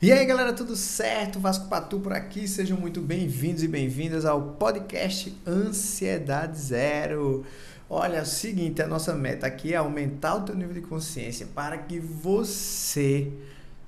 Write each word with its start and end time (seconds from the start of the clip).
E 0.00 0.12
aí 0.12 0.24
galera, 0.24 0.52
tudo 0.52 0.76
certo? 0.76 1.40
Vasco 1.40 1.66
Patu 1.66 1.98
por 1.98 2.12
aqui, 2.12 2.46
sejam 2.46 2.78
muito 2.78 3.00
bem-vindos 3.00 3.64
e 3.64 3.68
bem-vindas 3.68 4.24
ao 4.24 4.40
podcast 4.52 5.36
Ansiedade 5.44 6.56
Zero. 6.56 7.44
Olha, 7.90 8.18
é 8.18 8.22
o 8.22 8.24
seguinte, 8.24 8.80
a 8.80 8.86
nossa 8.86 9.12
meta 9.16 9.48
aqui 9.48 9.74
é 9.74 9.76
aumentar 9.76 10.36
o 10.36 10.42
teu 10.42 10.54
nível 10.54 10.74
de 10.74 10.82
consciência 10.82 11.48
para 11.52 11.76
que 11.78 11.98
você 11.98 13.32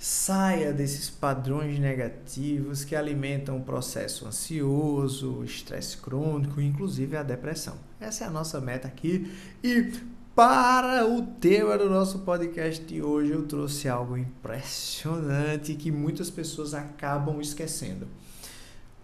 saia 0.00 0.72
desses 0.72 1.08
padrões 1.08 1.78
negativos 1.78 2.82
que 2.82 2.96
alimentam 2.96 3.58
o 3.58 3.62
processo 3.62 4.26
ansioso, 4.26 5.44
estresse 5.44 5.96
crônico, 5.96 6.60
inclusive 6.60 7.16
a 7.16 7.22
depressão. 7.22 7.76
Essa 8.00 8.24
é 8.24 8.26
a 8.26 8.30
nossa 8.30 8.60
meta 8.60 8.88
aqui 8.88 9.30
e 9.62 9.92
para 10.40 11.06
o 11.06 11.20
tema 11.20 11.76
do 11.76 11.90
nosso 11.90 12.20
podcast 12.20 12.82
de 12.82 13.02
hoje, 13.02 13.30
eu 13.30 13.42
trouxe 13.42 13.90
algo 13.90 14.16
impressionante 14.16 15.74
que 15.74 15.92
muitas 15.92 16.30
pessoas 16.30 16.72
acabam 16.72 17.42
esquecendo. 17.42 18.08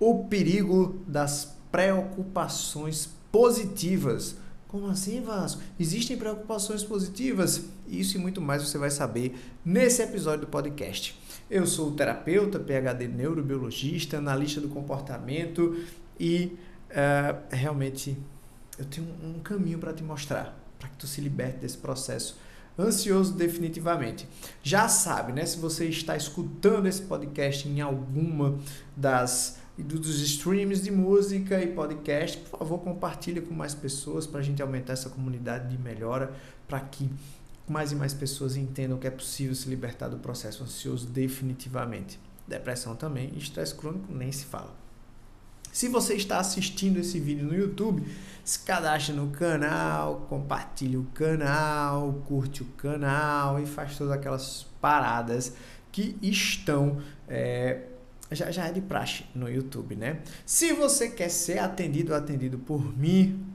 O 0.01 0.25
perigo 0.25 1.05
das 1.07 1.55
preocupações 1.71 3.11
positivas. 3.30 4.39
Como 4.67 4.87
assim, 4.87 5.21
Vasco? 5.21 5.61
Existem 5.79 6.17
preocupações 6.17 6.83
positivas? 6.83 7.66
Isso 7.87 8.16
e 8.16 8.19
muito 8.19 8.41
mais 8.41 8.63
você 8.63 8.79
vai 8.79 8.91
saber 8.91 9.39
nesse 9.63 10.01
episódio 10.01 10.47
do 10.47 10.51
podcast. 10.51 11.21
Eu 11.51 11.66
sou 11.66 11.93
terapeuta, 11.93 12.59
PhD 12.59 13.09
neurobiologista, 13.09 14.16
analista 14.16 14.59
do 14.59 14.71
comportamento 14.71 15.77
e 16.19 16.57
uh, 16.93 17.55
realmente 17.55 18.16
eu 18.79 18.87
tenho 18.87 19.07
um 19.23 19.39
caminho 19.41 19.79
para 19.79 19.93
te 19.93 20.03
mostrar 20.03 20.65
para 20.79 20.89
que 20.89 20.97
tu 20.97 21.07
se 21.07 21.21
liberte 21.21 21.59
desse 21.59 21.79
processo 21.79 22.37
ansioso 22.79 23.33
definitivamente. 23.33 24.29
Já 24.62 24.89
sabe, 24.89 25.33
né? 25.33 25.45
Se 25.47 25.59
você 25.59 25.87
está 25.87 26.16
escutando 26.16 26.87
esse 26.87 27.02
podcast 27.02 27.69
em 27.69 27.80
alguma 27.80 28.59
das 28.97 29.59
dos 29.79 30.21
streams 30.21 30.82
de 30.82 30.91
música 30.91 31.63
e 31.63 31.66
podcast, 31.66 32.38
por 32.38 32.60
favor, 32.60 32.79
compartilhe 32.79 33.43
com 33.43 33.52
mais 33.52 33.74
pessoas 33.74 34.27
para 34.27 34.41
a 34.41 34.43
gente 34.43 34.63
aumentar 34.63 34.95
essa 34.95 35.10
comunidade 35.10 35.69
de 35.69 35.77
melhora, 35.77 36.32
para 36.66 36.80
que 36.80 37.10
mais 37.69 37.93
e 37.93 37.95
mais 37.95 38.15
pessoas 38.15 38.57
entendam 38.57 38.99
que 38.99 39.07
é 39.07 39.10
possível 39.10 39.54
se 39.54 39.69
libertar 39.69 40.09
do 40.09 40.16
processo 40.19 40.65
ansioso 40.65 41.07
definitivamente. 41.07 42.19
Depressão 42.49 42.97
também, 42.97 43.37
estresse 43.37 43.74
crônico 43.74 44.10
nem 44.13 44.32
se 44.32 44.47
fala. 44.47 44.85
Se 45.77 45.88
você 45.88 46.15
está 46.15 46.38
assistindo 46.38 46.99
esse 46.99 47.21
vídeo 47.21 47.45
no 47.45 47.55
YouTube, 47.55 48.02
se 48.43 48.60
cadastre 48.60 49.15
no 49.15 49.29
canal, 49.29 50.27
compartilhe 50.27 50.96
o 50.96 51.05
canal, 51.13 52.15
curte 52.27 52.63
o 52.63 52.66
canal 52.79 53.60
e 53.60 53.66
faz 53.66 53.99
todas 53.99 54.15
aquelas 54.15 54.63
paradas 54.80 55.52
que 55.93 56.16
estão 56.23 57.02
é, 57.29 57.82
já, 58.32 58.51
já 58.51 58.69
é 58.69 58.73
de 58.73 58.80
praxe 58.80 59.27
no 59.35 59.51
YouTube, 59.51 59.97
né? 59.97 60.23
Se 60.47 60.73
você 60.73 61.10
quer 61.10 61.29
ser 61.29 61.59
atendido 61.59 62.13
ou 62.13 62.19
atendido 62.19 62.57
por 62.57 62.97
mim, 62.97 63.47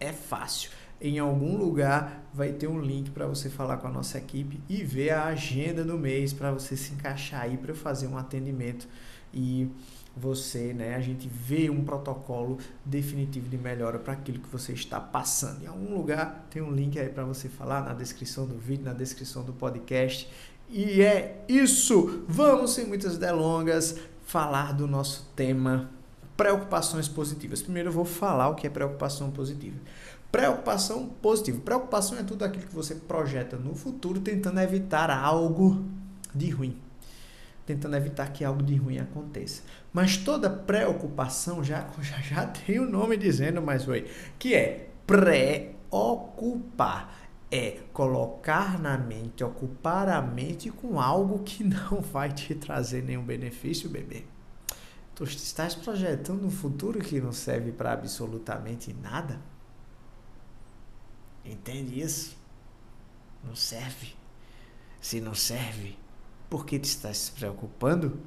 é 0.00 0.10
fácil. 0.10 0.70
Em 1.00 1.18
algum 1.18 1.56
lugar 1.56 2.28
vai 2.34 2.52
ter 2.52 2.66
um 2.66 2.80
link 2.80 3.10
para 3.10 3.26
você 3.26 3.48
falar 3.48 3.76
com 3.76 3.86
a 3.86 3.90
nossa 3.90 4.18
equipe 4.18 4.60
e 4.68 4.82
ver 4.82 5.10
a 5.10 5.26
agenda 5.26 5.84
do 5.84 5.96
mês 5.96 6.32
para 6.32 6.50
você 6.50 6.76
se 6.76 6.92
encaixar 6.92 7.42
aí 7.42 7.56
para 7.56 7.74
fazer 7.74 8.08
um 8.08 8.18
atendimento 8.18 8.88
e 9.32 9.68
você, 10.16 10.72
né, 10.72 10.96
a 10.96 11.00
gente 11.00 11.28
vê 11.28 11.70
um 11.70 11.84
protocolo 11.84 12.58
definitivo 12.84 13.48
de 13.48 13.56
melhora 13.56 13.98
para 13.98 14.14
aquilo 14.14 14.40
que 14.40 14.48
você 14.48 14.72
está 14.72 15.00
passando. 15.00 15.62
Em 15.62 15.66
algum 15.66 15.94
lugar 15.94 16.46
tem 16.50 16.60
um 16.60 16.72
link 16.72 16.98
aí 16.98 17.08
para 17.08 17.24
você 17.24 17.48
falar 17.48 17.84
na 17.84 17.94
descrição 17.94 18.46
do 18.46 18.58
vídeo, 18.58 18.84
na 18.84 18.92
descrição 18.92 19.44
do 19.44 19.52
podcast. 19.52 20.28
E 20.68 21.00
é 21.00 21.44
isso. 21.48 22.24
Vamos 22.26 22.74
sem 22.74 22.86
muitas 22.86 23.16
delongas 23.16 23.96
falar 24.26 24.72
do 24.72 24.88
nosso 24.88 25.30
tema 25.36 25.90
preocupações 26.36 27.08
positivas. 27.08 27.60
Primeiro 27.60 27.88
eu 27.88 27.92
vou 27.92 28.04
falar 28.04 28.48
o 28.48 28.54
que 28.54 28.66
é 28.66 28.70
preocupação 28.70 29.30
positiva. 29.30 29.76
Preocupação 30.30 31.08
positiva. 31.22 31.60
Preocupação 31.60 32.18
é 32.18 32.22
tudo 32.22 32.44
aquilo 32.44 32.66
que 32.66 32.74
você 32.74 32.94
projeta 32.94 33.56
no 33.56 33.74
futuro 33.74 34.20
tentando 34.20 34.60
evitar 34.60 35.10
algo 35.10 35.84
de 36.34 36.50
ruim 36.50 36.78
tentando 37.68 37.96
evitar 37.96 38.32
que 38.32 38.42
algo 38.42 38.62
de 38.62 38.74
ruim 38.76 38.98
aconteça. 38.98 39.62
Mas 39.92 40.16
toda 40.16 40.48
preocupação 40.48 41.62
já, 41.62 41.86
já, 42.00 42.16
já 42.22 42.46
tem 42.46 42.78
o 42.78 42.84
um 42.84 42.90
nome 42.90 43.18
dizendo, 43.18 43.60
mas 43.60 43.86
oi, 43.86 44.10
que 44.38 44.54
é 44.54 44.88
preocupar. 45.06 45.58
É 47.50 47.78
colocar 47.94 48.78
na 48.78 48.98
mente, 48.98 49.42
ocupar 49.42 50.06
a 50.08 50.20
mente 50.20 50.70
com 50.70 51.00
algo 51.00 51.42
que 51.42 51.64
não 51.64 52.00
vai 52.12 52.30
te 52.30 52.54
trazer 52.54 53.02
nenhum 53.02 53.24
benefício, 53.24 53.88
bebê. 53.88 54.24
Tu 55.14 55.24
estás 55.24 55.74
projetando 55.74 56.44
um 56.44 56.50
futuro 56.50 56.98
que 57.00 57.20
não 57.20 57.32
serve 57.32 57.72
para 57.72 57.92
absolutamente 57.92 58.94
nada? 59.02 59.40
Entende 61.68 62.00
isso? 62.00 62.34
Não 63.46 63.54
serve. 63.54 64.14
Se 65.02 65.20
não 65.20 65.34
serve, 65.34 65.98
por 66.48 66.64
que 66.64 66.78
te 66.78 66.86
estás 66.86 67.18
se 67.18 67.32
preocupando? 67.32 68.18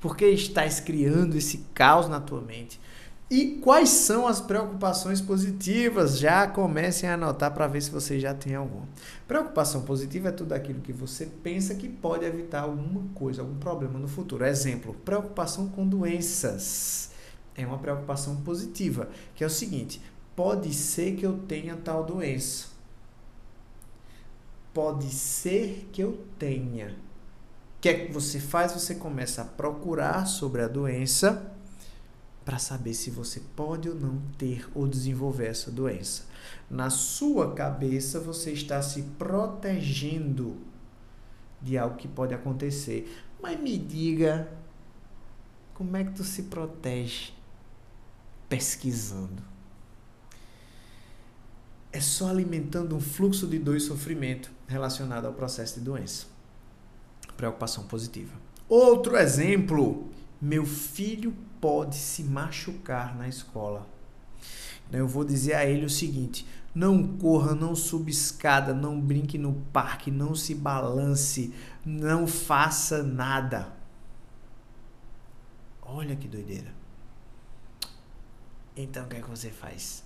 Por 0.00 0.16
que 0.16 0.24
estás 0.24 0.80
criando 0.80 1.36
esse 1.36 1.58
caos 1.74 2.08
na 2.08 2.20
tua 2.20 2.40
mente? 2.40 2.80
E 3.30 3.58
quais 3.62 3.90
são 3.90 4.26
as 4.26 4.40
preocupações 4.40 5.20
positivas? 5.20 6.18
Já 6.18 6.46
comecem 6.46 7.06
a 7.06 7.14
anotar 7.14 7.52
para 7.52 7.68
ver 7.68 7.82
se 7.82 7.90
você 7.90 8.18
já 8.18 8.32
tem 8.32 8.54
alguma. 8.54 8.88
Preocupação 9.28 9.82
positiva 9.82 10.30
é 10.30 10.32
tudo 10.32 10.54
aquilo 10.54 10.80
que 10.80 10.92
você 10.92 11.26
pensa 11.26 11.74
que 11.74 11.86
pode 11.86 12.24
evitar 12.24 12.62
alguma 12.62 13.02
coisa, 13.14 13.42
algum 13.42 13.58
problema 13.58 13.98
no 13.98 14.08
futuro. 14.08 14.42
Exemplo, 14.42 14.94
preocupação 15.04 15.68
com 15.68 15.86
doenças. 15.86 17.10
É 17.54 17.66
uma 17.66 17.78
preocupação 17.78 18.36
positiva, 18.36 19.10
que 19.34 19.44
é 19.44 19.46
o 19.46 19.50
seguinte: 19.50 20.00
pode 20.34 20.72
ser 20.74 21.16
que 21.16 21.24
eu 21.24 21.38
tenha 21.38 21.76
tal 21.76 22.04
doença. 22.04 22.68
Pode 24.72 25.10
ser 25.10 25.88
que 25.92 26.02
eu 26.02 26.24
tenha 26.38 26.96
que 27.80 27.88
é 27.88 28.06
que 28.06 28.12
você 28.12 28.38
faz? 28.38 28.72
Você 28.72 28.94
começa 28.94 29.42
a 29.42 29.44
procurar 29.44 30.26
sobre 30.26 30.62
a 30.62 30.68
doença 30.68 31.50
para 32.44 32.58
saber 32.58 32.92
se 32.92 33.10
você 33.10 33.40
pode 33.56 33.88
ou 33.88 33.94
não 33.94 34.20
ter 34.36 34.68
ou 34.74 34.86
desenvolver 34.86 35.46
essa 35.46 35.70
doença. 35.70 36.24
Na 36.68 36.90
sua 36.90 37.54
cabeça, 37.54 38.20
você 38.20 38.52
está 38.52 38.82
se 38.82 39.02
protegendo 39.18 40.58
de 41.62 41.78
algo 41.78 41.96
que 41.96 42.08
pode 42.08 42.34
acontecer. 42.34 43.24
Mas 43.40 43.58
me 43.58 43.78
diga, 43.78 44.52
como 45.72 45.96
é 45.96 46.04
que 46.04 46.12
tu 46.12 46.24
se 46.24 46.44
protege 46.44 47.32
pesquisando? 48.48 49.42
É 51.92 52.00
só 52.00 52.28
alimentando 52.28 52.94
um 52.94 53.00
fluxo 53.00 53.46
de 53.46 53.58
dor 53.58 53.76
e 53.76 53.80
sofrimento 53.80 54.50
relacionado 54.68 55.26
ao 55.26 55.32
processo 55.32 55.78
de 55.78 55.84
doença 55.84 56.26
preocupação 57.40 57.84
positiva. 57.84 58.34
Outro 58.68 59.16
exemplo: 59.16 60.10
meu 60.40 60.66
filho 60.66 61.34
pode 61.58 61.96
se 61.96 62.22
machucar 62.22 63.16
na 63.16 63.26
escola. 63.26 63.88
Eu 64.92 65.08
vou 65.08 65.24
dizer 65.24 65.54
a 65.54 65.64
ele 65.64 65.86
o 65.86 65.90
seguinte: 65.90 66.46
não 66.74 67.16
corra, 67.16 67.54
não 67.54 67.74
suba 67.74 68.10
escada, 68.10 68.74
não 68.74 69.00
brinque 69.00 69.38
no 69.38 69.54
parque, 69.72 70.10
não 70.10 70.34
se 70.34 70.54
balance, 70.54 71.54
não 71.84 72.26
faça 72.26 73.02
nada. 73.02 73.72
Olha 75.80 76.14
que 76.14 76.28
doideira. 76.28 76.72
Então 78.76 79.04
o 79.04 79.08
que 79.08 79.16
é 79.16 79.20
que 79.20 79.30
você 79.30 79.50
faz? 79.50 80.04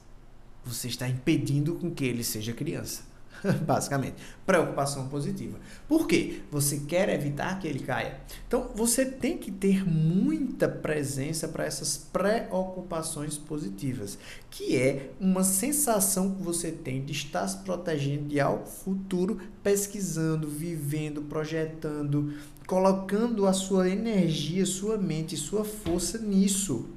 Você 0.64 0.88
está 0.88 1.08
impedindo 1.08 1.74
com 1.74 1.90
que 1.90 2.04
ele 2.04 2.24
seja 2.24 2.52
criança. 2.52 3.14
basicamente. 3.66 4.16
Preocupação 4.46 5.08
positiva. 5.08 5.58
Por 5.88 6.06
quê? 6.06 6.40
Você 6.50 6.80
quer 6.80 7.08
evitar 7.08 7.58
que 7.58 7.66
ele 7.66 7.80
caia. 7.80 8.20
Então, 8.46 8.70
você 8.74 9.04
tem 9.04 9.36
que 9.36 9.50
ter 9.50 9.86
muita 9.86 10.68
presença 10.68 11.48
para 11.48 11.64
essas 11.64 11.96
preocupações 11.96 13.36
positivas, 13.36 14.18
que 14.50 14.76
é 14.76 15.10
uma 15.20 15.44
sensação 15.44 16.34
que 16.34 16.42
você 16.42 16.70
tem 16.70 17.04
de 17.04 17.12
estar 17.12 17.46
se 17.46 17.58
protegendo 17.58 18.28
de 18.28 18.40
algo 18.40 18.66
futuro, 18.66 19.40
pesquisando, 19.62 20.48
vivendo, 20.48 21.22
projetando, 21.22 22.34
colocando 22.66 23.46
a 23.46 23.52
sua 23.52 23.88
energia, 23.88 24.64
sua 24.66 24.96
mente, 24.96 25.36
sua 25.36 25.64
força 25.64 26.18
nisso. 26.18 26.88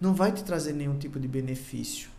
Não 0.00 0.14
vai 0.14 0.32
te 0.32 0.42
trazer 0.42 0.72
nenhum 0.72 0.98
tipo 0.98 1.20
de 1.20 1.28
benefício 1.28 2.11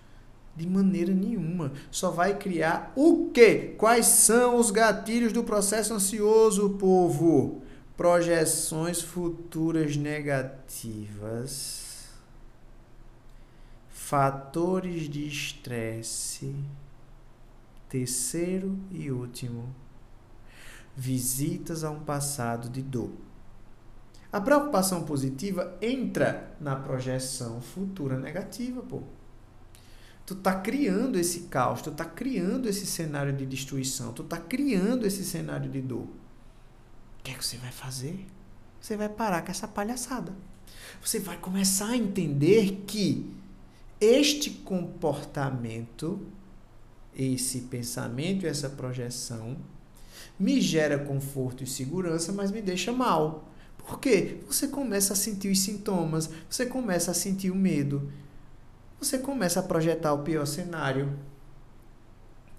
de 0.55 0.67
maneira 0.67 1.13
nenhuma. 1.13 1.71
Só 1.89 2.11
vai 2.11 2.37
criar 2.37 2.93
o 2.95 3.29
quê? 3.31 3.73
Quais 3.77 4.05
são 4.05 4.57
os 4.57 4.71
gatilhos 4.71 5.33
do 5.33 5.43
processo 5.43 5.93
ansioso, 5.93 6.71
povo? 6.71 7.61
Projeções 7.97 9.01
futuras 9.01 9.95
negativas, 9.95 11.83
fatores 13.89 15.09
de 15.09 15.27
estresse, 15.27 16.55
terceiro 17.87 18.77
e 18.91 19.11
último, 19.11 19.73
visitas 20.95 21.83
a 21.83 21.91
um 21.91 21.99
passado 21.99 22.67
de 22.69 22.81
dor. 22.81 23.11
A 24.31 24.41
preocupação 24.41 25.03
positiva 25.03 25.77
entra 25.79 26.55
na 26.59 26.75
projeção 26.75 27.61
futura 27.61 28.17
negativa, 28.17 28.81
pô. 28.81 29.03
Tu 30.25 30.35
tá 30.35 30.55
criando 30.55 31.19
esse 31.19 31.41
caos, 31.41 31.81
tu 31.81 31.91
tá 31.91 32.05
criando 32.05 32.69
esse 32.69 32.85
cenário 32.85 33.33
de 33.33 33.45
destruição, 33.45 34.13
tu 34.13 34.23
tá 34.23 34.37
criando 34.37 35.05
esse 35.05 35.23
cenário 35.23 35.69
de 35.69 35.81
dor. 35.81 36.07
O 37.19 37.23
que 37.23 37.31
é 37.31 37.33
que 37.33 37.45
você 37.45 37.57
vai 37.57 37.71
fazer? 37.71 38.25
Você 38.79 38.95
vai 38.95 39.09
parar 39.09 39.41
com 39.43 39.51
essa 39.51 39.67
palhaçada. 39.67 40.33
Você 41.01 41.19
vai 41.19 41.37
começar 41.37 41.87
a 41.87 41.97
entender 41.97 42.83
que 42.87 43.29
este 43.99 44.49
comportamento, 44.49 46.25
esse 47.15 47.61
pensamento, 47.61 48.45
essa 48.45 48.69
projeção 48.69 49.57
me 50.39 50.59
gera 50.59 50.97
conforto 50.97 51.63
e 51.63 51.67
segurança, 51.67 52.31
mas 52.31 52.51
me 52.51 52.61
deixa 52.61 52.91
mal. 52.91 53.49
Por 53.77 53.99
quê? 53.99 54.39
Você 54.47 54.67
começa 54.67 55.13
a 55.13 55.15
sentir 55.15 55.49
os 55.49 55.59
sintomas, 55.59 56.29
você 56.49 56.65
começa 56.65 57.11
a 57.11 57.13
sentir 57.13 57.51
o 57.51 57.55
medo, 57.55 58.11
você 58.99 59.17
começa 59.17 59.59
a 59.59 59.63
projetar 59.63 60.13
o 60.13 60.23
pior 60.23 60.45
cenário 60.45 61.17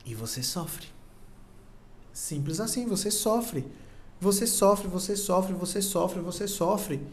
e 0.05 0.15
você 0.15 0.43
sofre. 0.43 0.87
Simples 2.13 2.61
assim, 2.61 2.87
você 2.87 3.11
sofre. 3.11 3.67
Você 4.21 4.47
sofre, 4.47 4.89
você 4.89 5.17
sofre, 5.17 5.53
você 5.53 5.83
sofre, 5.83 6.21
você 6.21 6.47
sofre. 6.47 7.07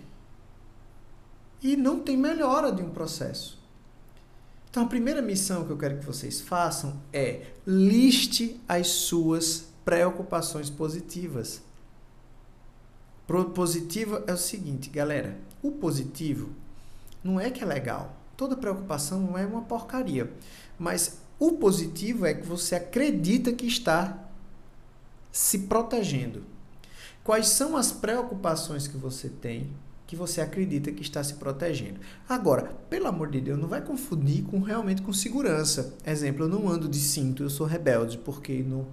E 1.62 1.75
não 1.75 2.00
tem 2.00 2.15
melhora 2.18 2.71
de 2.71 2.81
um 2.81 2.89
processo. 2.89 3.59
Então, 4.69 4.83
a 4.83 4.88
primeira 4.88 5.21
missão 5.21 5.65
que 5.65 5.71
eu 5.71 5.77
quero 5.77 6.00
que 6.00 6.06
vocês 6.06 6.39
façam 6.39 7.01
é 7.12 7.47
liste 7.68 8.62
as 8.68 8.88
suas 8.88 9.65
preocupações 9.83 10.69
positivas. 10.69 11.62
Positivo 13.53 14.23
é 14.27 14.33
o 14.33 14.38
seguinte, 14.38 14.89
galera: 14.89 15.38
o 15.62 15.71
positivo 15.71 16.50
não 17.23 17.39
é 17.39 17.51
que 17.51 17.63
é 17.63 17.65
legal. 17.65 18.15
Toda 18.42 18.58
preocupação 18.58 19.38
é 19.38 19.46
uma 19.46 19.62
porcaria. 19.62 20.34
Mas 20.80 21.20
o 21.38 21.52
positivo 21.52 22.26
é 22.26 22.34
que 22.34 22.44
você 22.44 22.74
acredita 22.74 23.54
que 23.54 23.68
está 23.68 24.18
se 25.32 25.60
protegendo. 25.60 26.42
Quais 27.24 27.50
são 27.50 27.78
as 27.78 27.92
preocupações 27.92 28.88
que 28.88 28.98
você 28.98 29.30
tem 29.30 29.70
que 30.08 30.16
você 30.16 30.42
acredita 30.42 30.92
que 30.92 31.04
está 31.04 31.24
se 31.24 31.36
protegendo? 31.36 32.00
Agora, 32.28 32.76
pelo 32.90 33.06
amor 33.06 33.30
de 33.30 33.40
Deus, 33.42 33.60
não 33.60 33.68
vai 33.68 33.80
confundir 33.80 34.44
com 34.46 34.60
realmente 34.60 35.04
com 35.04 35.14
segurança. 35.14 35.94
Exemplo, 36.04 36.46
eu 36.46 36.50
não 36.50 36.68
ando 36.68 36.90
de 36.90 36.98
cinto, 36.98 37.44
eu 37.44 37.50
sou 37.50 37.68
rebelde, 37.68 38.18
porque 38.18 38.64
não, 38.64 38.88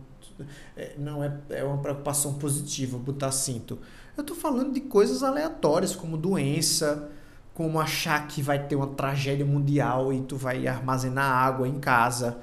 é, 0.77 0.95
não 0.99 1.25
é, 1.25 1.35
é 1.49 1.65
uma 1.65 1.79
preocupação 1.79 2.35
positiva 2.35 2.99
botar 2.99 3.33
cinto. 3.33 3.79
Eu 4.15 4.21
estou 4.21 4.37
falando 4.37 4.75
de 4.75 4.83
coisas 4.83 5.23
aleatórias, 5.23 5.97
como 5.97 6.19
doença, 6.19 7.11
como 7.59 7.81
achar 7.81 8.29
que 8.29 8.41
vai 8.41 8.69
ter 8.69 8.77
uma 8.77 8.87
tragédia 8.87 9.45
mundial 9.45 10.13
e 10.13 10.23
tu 10.23 10.37
vai 10.37 10.69
armazenar 10.69 11.25
água 11.29 11.67
em 11.67 11.81
casa. 11.81 12.39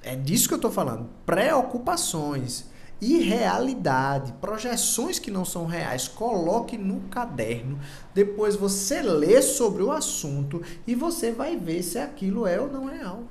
É 0.00 0.14
disso 0.14 0.46
que 0.46 0.54
eu 0.54 0.56
estou 0.56 0.70
falando. 0.70 1.10
Preocupações 1.26 2.70
irrealidade, 3.00 4.32
projeções 4.34 5.18
que 5.18 5.32
não 5.32 5.44
são 5.44 5.66
reais, 5.66 6.06
coloque 6.06 6.78
no 6.78 7.00
caderno. 7.08 7.80
Depois 8.14 8.54
você 8.54 9.02
lê 9.02 9.42
sobre 9.42 9.82
o 9.82 9.90
assunto 9.90 10.62
e 10.86 10.94
você 10.94 11.32
vai 11.32 11.56
ver 11.56 11.82
se 11.82 11.98
aquilo 11.98 12.46
é 12.46 12.60
ou 12.60 12.70
não 12.70 12.84
real. 12.84 13.24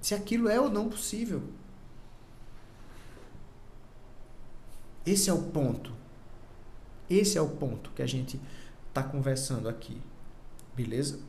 Se 0.00 0.14
aquilo 0.14 0.48
é 0.48 0.60
ou 0.60 0.70
não 0.70 0.88
possível. 0.88 1.42
Esse 5.04 5.28
é 5.28 5.32
o 5.32 5.42
ponto. 5.42 5.92
Esse 7.10 7.36
é 7.36 7.42
o 7.42 7.48
ponto 7.48 7.90
que 7.96 8.02
a 8.02 8.06
gente 8.06 8.40
está 8.98 9.02
conversando 9.02 9.68
aqui. 9.68 9.96
Beleza? 10.74 11.20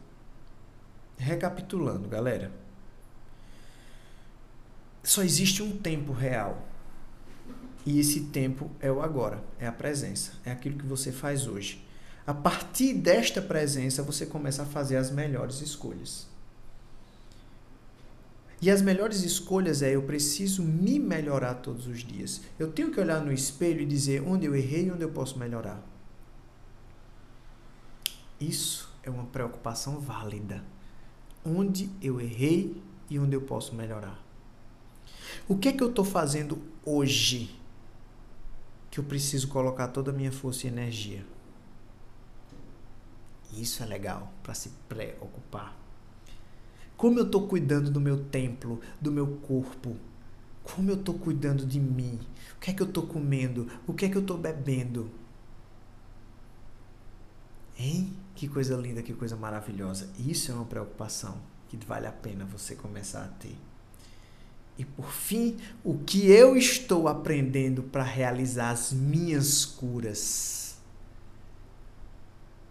Recapitulando, 1.17 2.07
galera. 2.07 2.51
Só 5.03 5.23
existe 5.23 5.63
um 5.63 5.77
tempo 5.77 6.11
real 6.11 6.67
e 7.85 7.99
esse 7.99 8.25
tempo 8.25 8.69
é 8.79 8.91
o 8.91 9.01
agora, 9.01 9.43
é 9.57 9.65
a 9.65 9.71
presença, 9.71 10.33
é 10.45 10.51
aquilo 10.51 10.77
que 10.77 10.85
você 10.85 11.11
faz 11.11 11.47
hoje. 11.47 11.85
A 12.27 12.33
partir 12.33 12.93
desta 12.93 13.41
presença, 13.41 14.03
você 14.03 14.25
começa 14.25 14.63
a 14.63 14.65
fazer 14.65 14.97
as 14.97 15.09
melhores 15.09 15.61
escolhas. 15.61 16.27
E 18.61 18.69
as 18.69 18.81
melhores 18.81 19.23
escolhas 19.23 19.81
é 19.81 19.95
eu 19.95 20.03
preciso 20.03 20.61
me 20.61 20.99
melhorar 20.99 21.55
todos 21.55 21.87
os 21.87 22.03
dias. 22.03 22.41
Eu 22.59 22.71
tenho 22.71 22.91
que 22.91 22.99
olhar 22.99 23.23
no 23.23 23.31
espelho 23.31 23.81
e 23.81 23.85
dizer 23.85 24.21
onde 24.21 24.45
eu 24.45 24.55
errei 24.55 24.87
e 24.87 24.91
onde 24.91 25.01
eu 25.01 25.09
posso 25.09 25.39
melhorar. 25.39 25.81
Isso 28.39 28.89
é 29.03 29.09
uma 29.09 29.25
preocupação 29.25 29.99
válida. 29.99 30.63
Onde 31.45 31.89
eu 32.01 32.19
errei 32.19 32.81
e 33.09 33.17
onde 33.19 33.35
eu 33.35 33.41
posso 33.41 33.75
melhorar. 33.75 34.19
O 35.47 35.57
que 35.57 35.69
é 35.69 35.73
que 35.73 35.83
eu 35.83 35.89
estou 35.89 36.05
fazendo 36.05 36.61
hoje 36.85 37.59
que 38.89 38.99
eu 38.99 39.03
preciso 39.03 39.47
colocar 39.47 39.87
toda 39.89 40.11
a 40.11 40.13
minha 40.13 40.31
força 40.31 40.65
e 40.65 40.69
energia. 40.69 41.25
Isso 43.53 43.83
é 43.83 43.85
legal 43.85 44.31
para 44.43 44.53
se 44.53 44.69
preocupar. 44.87 45.77
Como 46.97 47.19
eu 47.19 47.25
estou 47.25 47.47
cuidando 47.47 47.89
do 47.89 48.01
meu 48.01 48.25
templo, 48.25 48.81
do 48.99 49.11
meu 49.11 49.27
corpo? 49.37 49.95
Como 50.63 50.89
eu 50.89 50.95
estou 50.95 51.15
cuidando 51.15 51.65
de 51.65 51.79
mim? 51.79 52.19
O 52.55 52.59
que 52.59 52.71
é 52.71 52.73
que 52.73 52.81
eu 52.81 52.87
estou 52.87 53.05
comendo? 53.07 53.67
O 53.87 53.93
que 53.93 54.05
é 54.05 54.09
que 54.09 54.17
eu 54.17 54.21
estou 54.21 54.37
bebendo? 54.37 55.09
Hein? 57.77 58.13
Que 58.39 58.47
coisa 58.47 58.77
linda, 58.77 59.03
que 59.03 59.13
coisa 59.13 59.35
maravilhosa. 59.35 60.09
Isso 60.17 60.49
é 60.49 60.55
uma 60.55 60.63
preocupação 60.63 61.41
que 61.67 61.75
vale 61.85 62.07
a 62.07 62.11
pena 62.13 62.45
você 62.45 62.73
começar 62.73 63.25
a 63.25 63.27
ter. 63.27 63.57
E 64.77 64.85
por 64.85 65.11
fim, 65.11 65.57
o 65.83 65.97
que 65.97 66.31
eu 66.31 66.55
estou 66.55 67.09
aprendendo 67.09 67.83
para 67.83 68.01
realizar 68.01 68.69
as 68.69 68.93
minhas 68.93 69.65
curas? 69.65 70.77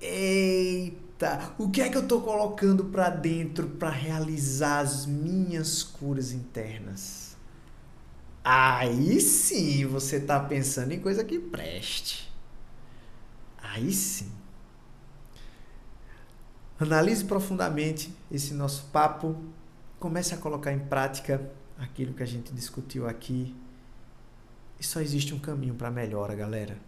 Eita, 0.00 1.52
o 1.58 1.68
que 1.68 1.82
é 1.82 1.90
que 1.90 1.98
eu 1.98 2.02
estou 2.02 2.22
colocando 2.22 2.86
para 2.86 3.10
dentro 3.10 3.68
para 3.68 3.90
realizar 3.90 4.78
as 4.78 5.04
minhas 5.04 5.82
curas 5.82 6.32
internas? 6.32 7.36
Aí 8.42 9.20
sim 9.20 9.84
você 9.84 10.16
está 10.16 10.40
pensando 10.40 10.92
em 10.92 11.00
coisa 11.00 11.22
que 11.22 11.38
preste. 11.38 12.32
Aí 13.58 13.92
sim. 13.92 14.37
Analise 16.80 17.24
profundamente 17.24 18.14
esse 18.30 18.54
nosso 18.54 18.84
papo, 18.92 19.36
comece 19.98 20.32
a 20.34 20.38
colocar 20.38 20.72
em 20.72 20.78
prática 20.78 21.50
aquilo 21.76 22.14
que 22.14 22.22
a 22.22 22.26
gente 22.26 22.52
discutiu 22.52 23.08
aqui. 23.08 23.54
E 24.78 24.84
só 24.84 25.00
existe 25.00 25.34
um 25.34 25.40
caminho 25.40 25.74
para 25.74 25.90
melhora, 25.90 26.36
galera. 26.36 26.78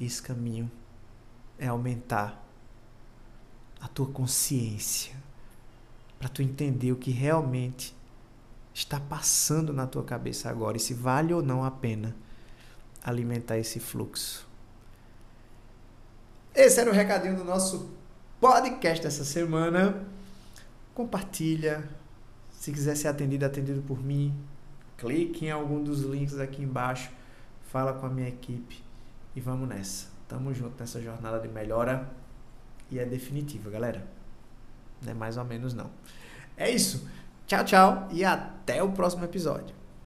Esse 0.00 0.20
caminho 0.20 0.70
é 1.56 1.68
aumentar 1.68 2.44
a 3.80 3.86
tua 3.86 4.06
consciência 4.06 5.14
para 6.18 6.28
tu 6.28 6.42
entender 6.42 6.90
o 6.90 6.96
que 6.96 7.10
realmente 7.10 7.94
está 8.74 8.98
passando 8.98 9.72
na 9.72 9.86
tua 9.86 10.02
cabeça 10.02 10.50
agora 10.50 10.76
e 10.76 10.80
se 10.80 10.92
vale 10.92 11.32
ou 11.32 11.42
não 11.42 11.64
a 11.64 11.70
pena 11.70 12.14
alimentar 13.04 13.56
esse 13.56 13.78
fluxo. 13.78 14.46
Esse 16.54 16.80
era 16.80 16.90
o 16.90 16.92
recadinho 16.92 17.36
do 17.36 17.44
nosso 17.44 17.90
podcast 18.40 19.02
dessa 19.02 19.24
semana. 19.24 20.06
Compartilha, 20.94 21.88
se 22.50 22.72
quiser 22.72 22.96
ser 22.96 23.08
atendido, 23.08 23.44
atendido 23.44 23.82
por 23.82 24.02
mim, 24.02 24.34
clique 24.96 25.46
em 25.46 25.50
algum 25.50 25.82
dos 25.82 26.00
links 26.00 26.38
aqui 26.38 26.62
embaixo, 26.62 27.10
fala 27.70 27.92
com 27.92 28.06
a 28.06 28.08
minha 28.08 28.28
equipe 28.28 28.82
e 29.34 29.40
vamos 29.40 29.68
nessa. 29.68 30.06
Tamo 30.28 30.52
junto 30.52 30.78
nessa 30.80 31.00
jornada 31.00 31.38
de 31.38 31.48
melhora 31.48 32.10
e 32.90 32.98
é 32.98 33.04
definitiva, 33.04 33.70
galera. 33.70 34.06
Não 35.02 35.12
é 35.12 35.14
mais 35.14 35.36
ou 35.36 35.44
menos 35.44 35.74
não. 35.74 35.90
É 36.56 36.70
isso. 36.70 37.06
Tchau, 37.46 37.64
tchau 37.64 38.08
e 38.10 38.24
até 38.24 38.82
o 38.82 38.90
próximo 38.92 39.24
episódio. 39.24 39.75